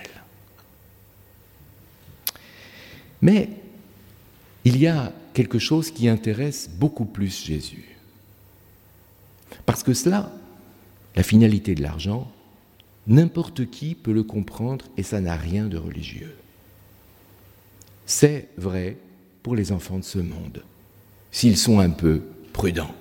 Mais 3.21 3.49
il 4.63 4.77
y 4.77 4.87
a 4.87 5.11
quelque 5.33 5.59
chose 5.59 5.91
qui 5.91 6.07
intéresse 6.07 6.69
beaucoup 6.69 7.05
plus 7.05 7.45
Jésus. 7.45 7.97
Parce 9.65 9.83
que 9.83 9.93
cela, 9.93 10.31
la 11.15 11.23
finalité 11.23 11.73
de 11.73 11.81
l'argent, 11.81 12.31
n'importe 13.07 13.69
qui 13.69 13.95
peut 13.95 14.11
le 14.11 14.23
comprendre 14.23 14.85
et 14.97 15.03
ça 15.03 15.21
n'a 15.21 15.35
rien 15.35 15.65
de 15.65 15.77
religieux. 15.77 16.35
C'est 18.05 18.49
vrai 18.57 18.97
pour 19.43 19.55
les 19.55 19.71
enfants 19.71 19.99
de 19.99 20.03
ce 20.03 20.19
monde, 20.19 20.63
s'ils 21.31 21.57
sont 21.57 21.79
un 21.79 21.89
peu 21.89 22.21
prudents. 22.53 22.93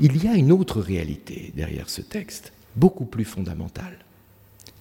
Il 0.00 0.22
y 0.22 0.28
a 0.28 0.34
une 0.34 0.52
autre 0.52 0.80
réalité 0.80 1.52
derrière 1.54 1.88
ce 1.88 2.00
texte, 2.00 2.52
beaucoup 2.76 3.04
plus 3.04 3.24
fondamentale, 3.24 3.98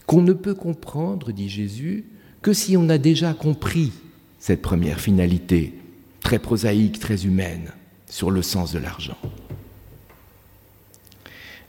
qu'on 0.05 0.21
ne 0.21 0.33
peut 0.33 0.55
comprendre, 0.55 1.31
dit 1.31 1.49
Jésus, 1.49 2.05
que 2.41 2.53
si 2.53 2.75
on 2.75 2.89
a 2.89 2.97
déjà 2.97 3.33
compris 3.33 3.91
cette 4.39 4.61
première 4.61 4.99
finalité, 4.99 5.73
très 6.21 6.39
prosaïque, 6.39 6.99
très 6.99 7.25
humaine, 7.25 7.71
sur 8.07 8.31
le 8.31 8.41
sens 8.41 8.73
de 8.73 8.79
l'argent. 8.79 9.17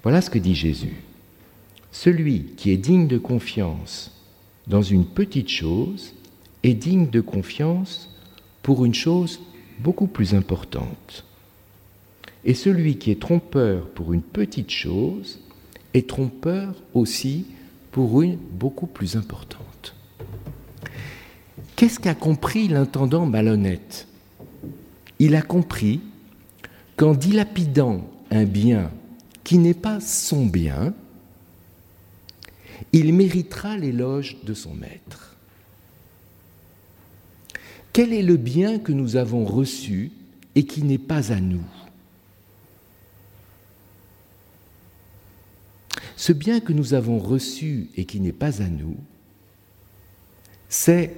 Voilà 0.03 0.21
ce 0.21 0.31
que 0.31 0.39
dit 0.39 0.55
Jésus. 0.55 0.97
Celui 1.93 2.47
qui 2.57 2.71
est 2.71 2.77
digne 2.77 3.07
de 3.07 3.19
confiance 3.19 4.11
dans 4.67 4.83
une 4.83 5.07
petite 5.07 5.49
chose 5.49 6.15
est 6.63 6.75
digne 6.75 7.09
de 7.09 7.21
confiance 7.21 8.12
pour 8.63 8.85
une 8.85 8.95
chose 8.95 9.41
beaucoup 9.79 10.07
plus 10.07 10.35
importante. 10.35 11.25
Et 12.45 12.55
celui 12.55 12.99
qui 12.99 13.11
est 13.11 13.21
trompeur 13.21 13.89
pour 13.89 14.13
une 14.13 14.23
petite 14.23 14.71
chose 14.71 15.41
est 15.95 16.09
trompeur 16.09 16.75
aussi 16.95 17.47
pour 17.93 18.23
une 18.23 18.37
beaucoup 18.37 18.87
plus 18.87 19.17
importante. 19.17 19.95
Qu'est-ce 21.77 22.01
qu'a 22.01 22.15
compris 22.15 22.69
l'intendant 22.69 23.27
malhonnête? 23.27 24.07
Il 25.19 25.35
a 25.37 25.43
compris 25.43 26.01
qu'en 26.97 27.15
dilapidant 27.15 28.09
un 28.31 28.45
bien 28.45 28.91
qui 29.45 29.59
n'est 29.59 29.75
pas 29.75 30.01
son 30.01 30.47
bien, 30.47 30.95
il 32.93 33.13
méritera 33.15 33.77
l'éloge 33.77 34.37
de 34.45 34.55
son 34.55 34.75
maître. 34.75 35.32
Quel 37.93 38.15
est 38.15 38.23
le 38.23 38.37
bien 38.37 38.79
que 38.79 38.93
nous 38.93 39.17
avons 39.17 39.45
reçu 39.45 40.13
et 40.55 40.65
qui 40.65 40.83
n'est 40.83 40.99
pas 40.99 41.33
à 41.33 41.41
nous 41.41 41.65
Ce 46.17 46.33
bien 46.33 46.61
que 46.61 46.73
nous 46.73 46.95
avons 46.95 47.19
reçu 47.19 47.91
et 47.97 48.05
qui 48.05 48.21
n'est 48.21 48.33
pas 48.33 48.63
à 48.63 48.69
nous, 48.69 48.97
c'est 50.69 51.15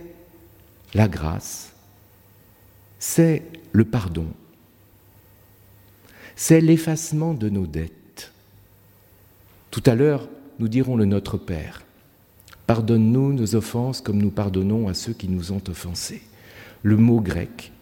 la 0.94 1.08
grâce, 1.08 1.72
c'est 2.98 3.42
le 3.72 3.84
pardon, 3.84 4.26
c'est 6.34 6.60
l'effacement 6.60 7.34
de 7.34 7.48
nos 7.48 7.66
dettes. 7.66 8.32
Tout 9.70 9.82
à 9.86 9.94
l'heure, 9.94 10.28
nous 10.58 10.68
dirons 10.68 10.96
le 10.96 11.04
Notre 11.04 11.36
Père. 11.36 11.82
Pardonne-nous 12.66 13.32
nos 13.32 13.54
offenses 13.54 14.00
comme 14.00 14.22
nous 14.22 14.30
pardonnons 14.30 14.88
à 14.88 14.94
ceux 14.94 15.12
qui 15.12 15.28
nous 15.28 15.52
ont 15.52 15.62
offensés. 15.68 16.22
Le 16.84 16.98
mot 16.98 17.20
grec 17.20 17.72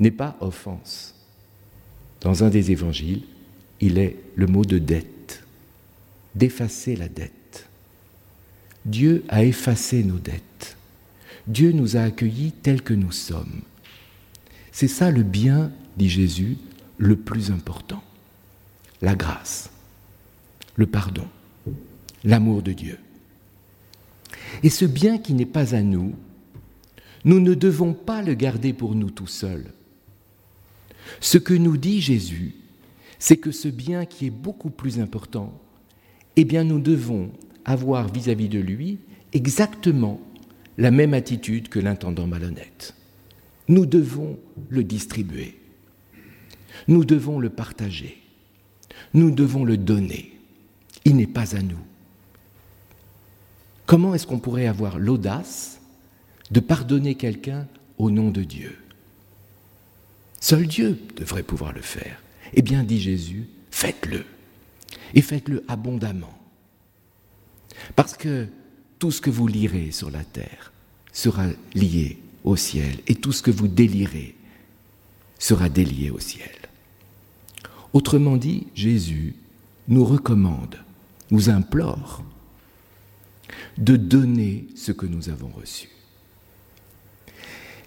n'est 0.00 0.10
pas 0.10 0.36
offense. 0.40 1.14
Dans 2.20 2.42
un 2.42 2.50
des 2.50 2.72
évangiles, 2.72 3.22
il 3.80 3.98
est 3.98 4.16
le 4.34 4.48
mot 4.48 4.64
de 4.64 4.78
dette, 4.78 5.44
d'effacer 6.34 6.96
la 6.96 7.08
dette. 7.08 7.68
Dieu 8.84 9.24
a 9.28 9.44
effacé 9.44 10.02
nos 10.02 10.18
dettes. 10.18 10.76
Dieu 11.46 11.70
nous 11.70 11.96
a 11.96 12.00
accueillis 12.00 12.50
tels 12.50 12.82
que 12.82 12.94
nous 12.94 13.12
sommes. 13.12 13.62
C'est 14.72 14.88
ça 14.88 15.12
le 15.12 15.22
bien, 15.22 15.70
dit 15.96 16.10
Jésus, 16.10 16.58
le 16.98 17.14
plus 17.14 17.52
important. 17.52 18.02
La 19.02 19.14
grâce, 19.14 19.70
le 20.74 20.86
pardon, 20.86 21.28
l'amour 22.24 22.62
de 22.62 22.72
Dieu. 22.72 22.98
Et 24.64 24.70
ce 24.70 24.84
bien 24.84 25.18
qui 25.18 25.32
n'est 25.34 25.46
pas 25.46 25.76
à 25.76 25.82
nous, 25.82 26.14
nous 27.24 27.40
ne 27.40 27.54
devons 27.54 27.92
pas 27.92 28.22
le 28.22 28.34
garder 28.34 28.72
pour 28.72 28.94
nous 28.94 29.10
tout 29.10 29.26
seuls. 29.26 29.72
Ce 31.20 31.38
que 31.38 31.54
nous 31.54 31.76
dit 31.76 32.00
Jésus, 32.00 32.54
c'est 33.18 33.36
que 33.36 33.50
ce 33.50 33.68
bien 33.68 34.04
qui 34.04 34.26
est 34.26 34.30
beaucoup 34.30 34.70
plus 34.70 34.98
important, 34.98 35.52
eh 36.36 36.44
bien 36.44 36.64
nous 36.64 36.80
devons 36.80 37.30
avoir 37.64 38.08
vis-à-vis 38.12 38.48
-vis 38.48 38.52
de 38.52 38.58
lui 38.58 38.98
exactement 39.32 40.20
la 40.78 40.90
même 40.90 41.14
attitude 41.14 41.68
que 41.68 41.78
l'intendant 41.78 42.26
malhonnête. 42.26 42.94
Nous 43.68 43.86
devons 43.86 44.38
le 44.68 44.82
distribuer. 44.82 45.58
Nous 46.88 47.04
devons 47.04 47.38
le 47.38 47.50
partager. 47.50 48.18
Nous 49.14 49.30
devons 49.30 49.64
le 49.64 49.76
donner. 49.76 50.32
Il 51.04 51.16
n'est 51.16 51.26
pas 51.26 51.54
à 51.56 51.62
nous. 51.62 51.78
Comment 53.86 54.14
est-ce 54.14 54.26
qu'on 54.26 54.38
pourrait 54.38 54.66
avoir 54.66 54.98
l'audace 54.98 55.81
de 56.52 56.60
pardonner 56.60 57.16
quelqu'un 57.16 57.66
au 57.98 58.10
nom 58.10 58.30
de 58.30 58.44
Dieu 58.44 58.78
Seul 60.42 60.66
Dieu 60.66 60.98
devrait 61.14 61.44
pouvoir 61.44 61.72
le 61.72 61.82
faire. 61.82 62.20
Eh 62.52 62.62
bien, 62.62 62.82
dit 62.82 63.00
Jésus, 63.00 63.46
faites-le. 63.70 64.24
Et 65.14 65.22
faites-le 65.22 65.64
abondamment. 65.68 66.36
Parce 67.94 68.16
que 68.16 68.48
tout 68.98 69.12
ce 69.12 69.20
que 69.20 69.30
vous 69.30 69.46
lirez 69.46 69.92
sur 69.92 70.10
la 70.10 70.24
terre 70.24 70.72
sera 71.12 71.46
lié 71.74 72.18
au 72.42 72.56
ciel, 72.56 72.98
et 73.06 73.14
tout 73.14 73.30
ce 73.30 73.40
que 73.40 73.52
vous 73.52 73.68
délirez 73.68 74.34
sera 75.38 75.68
délié 75.68 76.10
au 76.10 76.18
ciel. 76.18 76.50
Autrement 77.92 78.36
dit, 78.36 78.66
Jésus 78.74 79.36
nous 79.86 80.04
recommande, 80.04 80.76
nous 81.30 81.50
implore 81.50 82.24
de 83.78 83.94
donner 83.94 84.66
ce 84.74 84.90
que 84.90 85.06
nous 85.06 85.28
avons 85.28 85.50
reçu. 85.50 85.88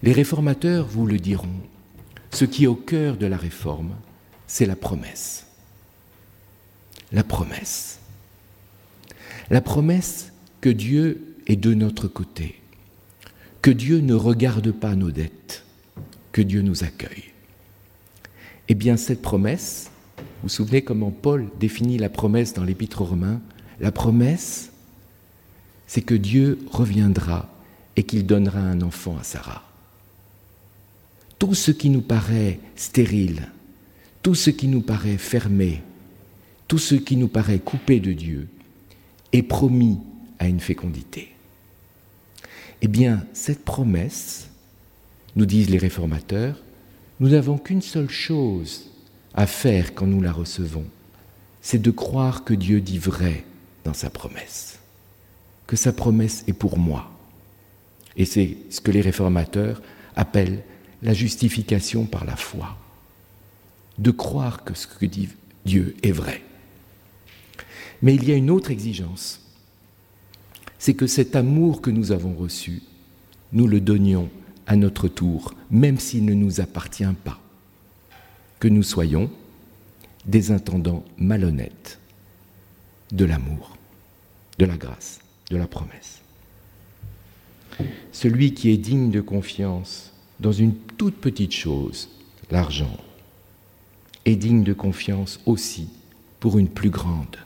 Les 0.05 0.13
réformateurs 0.13 0.85
vous 0.85 1.07
le 1.07 1.17
diront, 1.17 1.49
ce 2.29 2.45
qui 2.45 2.65
est 2.65 2.67
au 2.67 2.75
cœur 2.75 3.17
de 3.17 3.25
la 3.25 3.37
réforme, 3.37 3.95
c'est 4.45 4.67
la 4.67 4.75
promesse. 4.75 5.47
La 7.11 7.23
promesse. 7.23 7.97
La 9.49 9.61
promesse 9.61 10.31
que 10.61 10.69
Dieu 10.69 11.35
est 11.47 11.55
de 11.55 11.73
notre 11.73 12.07
côté, 12.07 12.61
que 13.63 13.71
Dieu 13.71 13.97
ne 13.97 14.13
regarde 14.13 14.71
pas 14.71 14.93
nos 14.93 15.09
dettes, 15.09 15.63
que 16.31 16.43
Dieu 16.43 16.61
nous 16.61 16.83
accueille. 16.83 17.31
Eh 18.67 18.75
bien, 18.75 18.97
cette 18.97 19.23
promesse, 19.23 19.89
vous 20.17 20.23
vous 20.43 20.49
souvenez 20.49 20.83
comment 20.83 21.09
Paul 21.09 21.47
définit 21.59 21.97
la 21.97 22.09
promesse 22.09 22.53
dans 22.53 22.63
l'Épître 22.63 23.01
aux 23.01 23.05
Romains? 23.05 23.41
La 23.79 23.91
promesse, 23.91 24.69
c'est 25.87 26.03
que 26.03 26.13
Dieu 26.13 26.59
reviendra 26.69 27.49
et 27.95 28.03
qu'il 28.03 28.27
donnera 28.27 28.59
un 28.59 28.81
enfant 28.81 29.17
à 29.17 29.23
Sarah. 29.23 29.64
Tout 31.39 31.53
ce 31.53 31.71
qui 31.71 31.89
nous 31.89 32.01
paraît 32.01 32.59
stérile, 32.75 33.49
tout 34.23 34.35
ce 34.35 34.49
qui 34.49 34.67
nous 34.67 34.81
paraît 34.81 35.17
fermé, 35.17 35.81
tout 36.67 36.77
ce 36.77 36.95
qui 36.95 37.17
nous 37.17 37.27
paraît 37.27 37.59
coupé 37.59 37.99
de 37.99 38.13
Dieu, 38.13 38.47
est 39.33 39.43
promis 39.43 39.99
à 40.39 40.47
une 40.47 40.59
fécondité. 40.59 41.31
Eh 42.81 42.87
bien, 42.87 43.25
cette 43.33 43.63
promesse, 43.63 44.49
nous 45.35 45.45
disent 45.45 45.69
les 45.69 45.77
réformateurs, 45.77 46.61
nous 47.19 47.29
n'avons 47.29 47.57
qu'une 47.57 47.81
seule 47.81 48.09
chose 48.09 48.89
à 49.33 49.47
faire 49.47 49.93
quand 49.93 50.07
nous 50.07 50.21
la 50.21 50.31
recevons, 50.31 50.85
c'est 51.61 51.81
de 51.81 51.91
croire 51.91 52.43
que 52.43 52.53
Dieu 52.53 52.79
dit 52.79 52.99
vrai 52.99 53.43
dans 53.83 53.93
sa 53.93 54.09
promesse 54.09 54.79
que 55.67 55.75
sa 55.75 55.93
promesse 55.93 56.43
est 56.47 56.53
pour 56.53 56.77
moi. 56.77 57.11
Et 58.17 58.25
c'est 58.25 58.57
ce 58.69 58.81
que 58.81 58.91
les 58.91 59.01
réformateurs 59.01 59.81
appellent 60.15 60.63
la 61.01 61.13
justification 61.13 62.05
par 62.05 62.25
la 62.25 62.35
foi. 62.35 62.77
De 63.97 64.11
croire 64.11 64.63
que 64.63 64.73
ce 64.73 64.87
que 64.87 65.05
dit 65.05 65.29
Dieu 65.65 65.95
est 66.03 66.11
vrai. 66.11 66.43
Mais 68.01 68.15
il 68.15 68.27
y 68.27 68.31
a 68.31 68.35
une 68.35 68.49
autre 68.49 68.71
exigence. 68.71 69.41
C'est 70.79 70.93
que 70.93 71.07
cet 71.07 71.35
amour 71.35 71.81
que 71.81 71.89
nous 71.89 72.11
avons 72.11 72.33
reçu, 72.33 72.83
nous 73.53 73.67
le 73.67 73.79
donnions 73.79 74.29
à 74.67 74.75
notre 74.75 75.07
tour, 75.07 75.53
même 75.71 75.99
s'il 75.99 76.25
ne 76.25 76.33
nous 76.33 76.59
appartient 76.59 77.03
pas. 77.23 77.39
Que 78.59 78.67
nous 78.67 78.83
soyons 78.83 79.31
des 80.25 80.51
intendants 80.51 81.03
malhonnêtes 81.17 81.99
de 83.11 83.25
l'amour, 83.25 83.77
de 84.59 84.65
la 84.65 84.77
grâce 84.77 85.19
de 85.49 85.57
la 85.57 85.67
promesse. 85.67 86.21
Celui 88.11 88.53
qui 88.53 88.69
est 88.69 88.77
digne 88.77 89.11
de 89.11 89.21
confiance 89.21 90.11
dans 90.39 90.51
une 90.51 90.75
toute 90.75 91.15
petite 91.15 91.53
chose, 91.53 92.09
l'argent, 92.51 92.97
est 94.25 94.35
digne 94.35 94.63
de 94.63 94.73
confiance 94.73 95.39
aussi 95.45 95.87
pour 96.39 96.57
une 96.57 96.67
plus 96.67 96.89
grande. 96.89 97.37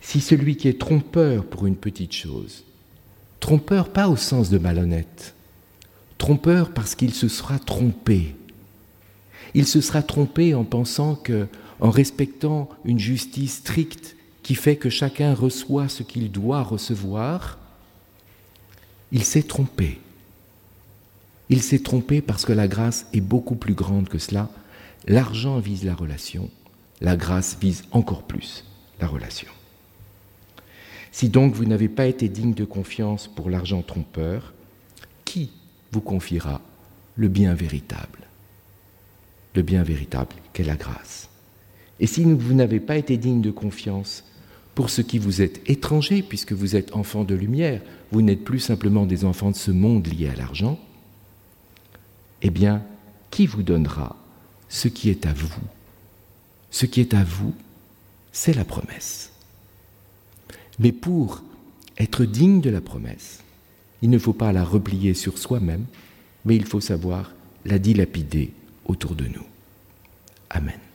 Si 0.00 0.20
celui 0.20 0.56
qui 0.56 0.68
est 0.68 0.80
trompeur 0.80 1.44
pour 1.44 1.66
une 1.66 1.76
petite 1.76 2.12
chose, 2.12 2.64
trompeur 3.40 3.88
pas 3.88 4.08
au 4.08 4.16
sens 4.16 4.50
de 4.50 4.58
malhonnête, 4.58 5.34
trompeur 6.18 6.72
parce 6.72 6.94
qu'il 6.94 7.12
se 7.12 7.28
sera 7.28 7.58
trompé, 7.58 8.36
il 9.54 9.66
se 9.66 9.80
sera 9.80 10.02
trompé 10.02 10.54
en 10.54 10.64
pensant 10.64 11.14
que, 11.14 11.48
en 11.80 11.90
respectant 11.90 12.68
une 12.84 12.98
justice 12.98 13.56
stricte 13.56 14.16
qui 14.42 14.54
fait 14.54 14.76
que 14.76 14.90
chacun 14.90 15.34
reçoit 15.34 15.88
ce 15.88 16.02
qu'il 16.02 16.30
doit 16.30 16.62
recevoir, 16.62 17.58
il 19.12 19.24
s'est 19.24 19.42
trompé. 19.42 19.98
Il 21.48 21.62
s'est 21.62 21.78
trompé 21.78 22.20
parce 22.20 22.44
que 22.44 22.52
la 22.52 22.68
grâce 22.68 23.06
est 23.12 23.20
beaucoup 23.20 23.54
plus 23.54 23.74
grande 23.74 24.08
que 24.08 24.18
cela. 24.18 24.50
L'argent 25.06 25.58
vise 25.58 25.84
la 25.84 25.94
relation, 25.94 26.50
la 27.00 27.16
grâce 27.16 27.56
vise 27.60 27.84
encore 27.92 28.24
plus 28.24 28.64
la 29.00 29.06
relation. 29.06 29.48
Si 31.12 31.28
donc 31.28 31.54
vous 31.54 31.64
n'avez 31.64 31.88
pas 31.88 32.06
été 32.06 32.28
digne 32.28 32.54
de 32.54 32.64
confiance 32.64 33.28
pour 33.28 33.48
l'argent 33.48 33.82
trompeur, 33.82 34.52
qui 35.24 35.50
vous 35.92 36.00
confiera 36.00 36.60
le 37.14 37.28
bien 37.28 37.54
véritable? 37.54 38.26
Le 39.54 39.62
bien 39.62 39.82
véritable 39.82 40.34
qu'est 40.52 40.64
la 40.64 40.76
grâce. 40.76 41.30
Et 42.00 42.06
si 42.06 42.24
vous 42.24 42.54
n'avez 42.54 42.80
pas 42.80 42.96
été 42.96 43.16
digne 43.16 43.40
de 43.40 43.50
confiance 43.50 44.24
pour 44.74 44.90
ce 44.90 45.00
qui 45.00 45.18
vous 45.18 45.40
êtes 45.40 45.62
étranger, 45.70 46.22
puisque 46.22 46.52
vous 46.52 46.76
êtes 46.76 46.94
enfants 46.94 47.24
de 47.24 47.34
lumière, 47.34 47.80
vous 48.12 48.20
n'êtes 48.20 48.44
plus 48.44 48.60
simplement 48.60 49.06
des 49.06 49.24
enfants 49.24 49.50
de 49.50 49.56
ce 49.56 49.70
monde 49.70 50.06
liés 50.06 50.28
à 50.28 50.36
l'argent, 50.36 50.78
eh 52.46 52.50
bien, 52.50 52.82
qui 53.30 53.46
vous 53.46 53.62
donnera 53.62 54.16
ce 54.68 54.88
qui 54.88 55.10
est 55.10 55.26
à 55.26 55.32
vous? 55.32 55.52
Ce 56.70 56.86
qui 56.86 57.00
est 57.00 57.14
à 57.14 57.24
vous, 57.24 57.54
c'est 58.32 58.54
la 58.54 58.64
promesse. 58.64 59.32
Mais 60.78 60.92
pour 60.92 61.42
être 61.98 62.24
digne 62.24 62.60
de 62.60 62.70
la 62.70 62.80
promesse, 62.80 63.40
il 64.02 64.10
ne 64.10 64.18
faut 64.18 64.34
pas 64.34 64.52
la 64.52 64.64
replier 64.64 65.14
sur 65.14 65.38
soi-même, 65.38 65.86
mais 66.44 66.56
il 66.56 66.66
faut 66.66 66.80
savoir 66.80 67.32
la 67.64 67.78
dilapider 67.78 68.52
autour 68.84 69.14
de 69.14 69.26
nous. 69.26 69.46
Amen. 70.50 70.85